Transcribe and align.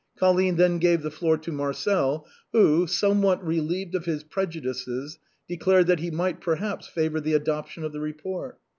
Colline 0.17 0.55
then 0.55 0.79
gave 0.79 1.03
the 1.03 1.11
floor 1.11 1.37
to 1.37 1.51
Marcel, 1.51 2.25
who, 2.53 2.87
somewhat 2.87 3.45
relieved 3.45 3.93
of 3.93 4.05
his 4.05 4.23
prejudices, 4.23 5.19
declared 5.47 5.85
that 5.85 5.99
he 5.99 6.09
might 6.09 6.41
perhaps 6.41 6.87
favor 6.87 7.21
the 7.21 7.35
adoption 7.35 7.83
of 7.83 7.91
the 7.93 8.01
report. 8.01 8.57